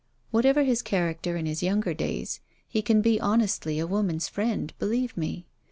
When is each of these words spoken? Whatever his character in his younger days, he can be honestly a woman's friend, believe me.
Whatever 0.31 0.63
his 0.63 0.81
character 0.81 1.37
in 1.37 1.45
his 1.45 1.61
younger 1.61 1.93
days, 1.93 2.39
he 2.67 2.81
can 2.81 3.03
be 3.03 3.21
honestly 3.21 3.77
a 3.77 3.85
woman's 3.85 4.27
friend, 4.27 4.73
believe 4.79 5.15
me. 5.15 5.45